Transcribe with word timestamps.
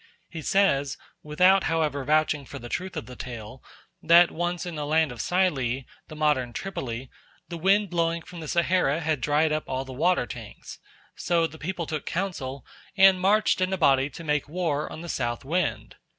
He 0.27 0.41
says, 0.41 0.97
without 1.21 1.65
however 1.65 2.03
vouching 2.03 2.43
for 2.43 2.57
the 2.57 2.69
truth 2.69 2.97
of 2.97 3.05
the 3.05 3.15
tale, 3.15 3.63
that 4.01 4.31
once 4.31 4.65
in 4.65 4.73
the 4.73 4.87
land 4.87 5.11
of 5.11 5.19
the 5.19 5.21
Psylli, 5.21 5.85
the 6.07 6.15
modern 6.15 6.53
Tripoli, 6.53 7.11
the 7.49 7.57
wind 7.59 7.91
blowing 7.91 8.23
from 8.23 8.39
the 8.39 8.47
Sahara 8.47 8.99
had 9.01 9.21
dried 9.21 9.51
up 9.51 9.65
all 9.67 9.85
the 9.85 9.93
water 9.93 10.25
tanks. 10.25 10.79
So 11.15 11.45
the 11.45 11.59
people 11.59 11.85
took 11.85 12.07
counsel 12.07 12.65
and 12.97 13.21
marched 13.21 13.61
in 13.61 13.71
a 13.71 13.77
body 13.77 14.09
to 14.09 14.23
make 14.23 14.49
war 14.49 14.91
on 14.91 15.01
the 15.01 15.07
south 15.07 15.45
wind. 15.45 15.97